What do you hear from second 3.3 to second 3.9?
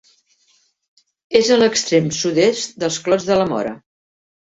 la Móra.